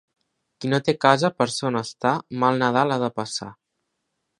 Qui 0.63 0.71
no 0.71 0.79
té 0.87 0.95
casa 1.05 1.31
per 1.41 1.47
son 1.57 1.79
estar, 1.83 2.17
mal 2.45 2.61
Nadal 2.67 2.97
ha 2.97 3.03
de 3.09 3.15
passar. 3.23 3.57